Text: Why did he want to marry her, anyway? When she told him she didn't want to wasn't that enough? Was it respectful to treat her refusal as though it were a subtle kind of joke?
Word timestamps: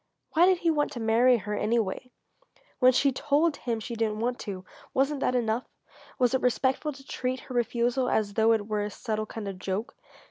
Why 0.33 0.47
did 0.47 0.57
he 0.57 0.71
want 0.71 0.91
to 0.93 0.99
marry 0.99 1.37
her, 1.37 1.53
anyway? 1.55 2.09
When 2.79 2.91
she 2.91 3.11
told 3.11 3.55
him 3.57 3.79
she 3.79 3.93
didn't 3.93 4.19
want 4.19 4.39
to 4.39 4.65
wasn't 4.95 5.19
that 5.19 5.35
enough? 5.35 5.65
Was 6.17 6.33
it 6.33 6.41
respectful 6.41 6.91
to 6.91 7.05
treat 7.05 7.41
her 7.41 7.53
refusal 7.53 8.09
as 8.09 8.33
though 8.33 8.51
it 8.53 8.65
were 8.65 8.81
a 8.81 8.89
subtle 8.89 9.27
kind 9.27 9.47
of 9.47 9.59
joke? 9.59 9.95